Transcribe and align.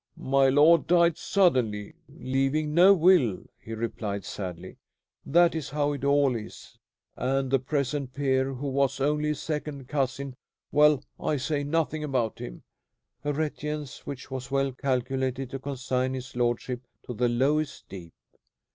"My 0.17 0.49
lord 0.49 0.87
died 0.87 1.15
suddenly, 1.15 1.93
leaving 2.09 2.73
no 2.73 2.91
will," 2.95 3.43
he 3.59 3.75
replied 3.75 4.25
sadly. 4.25 4.77
"That 5.27 5.53
is 5.53 5.69
how 5.69 5.93
it 5.93 6.03
all 6.03 6.35
is. 6.35 6.79
And 7.15 7.51
the 7.51 7.59
present 7.59 8.11
peer, 8.11 8.51
who 8.55 8.65
was 8.67 8.99
only 8.99 9.29
a 9.29 9.35
second 9.35 9.87
cousin 9.89 10.33
well, 10.71 11.03
I 11.19 11.37
say 11.37 11.63
nothing 11.63 12.03
about 12.03 12.39
him." 12.39 12.63
A 13.23 13.31
reticence 13.31 14.07
which 14.07 14.31
was 14.31 14.49
well 14.49 14.71
calculated 14.71 15.51
to 15.51 15.59
consign 15.59 16.15
his 16.15 16.35
lordship 16.35 16.81
to 17.05 17.13
the 17.13 17.29
lowest 17.29 17.87
deep. 17.87 18.13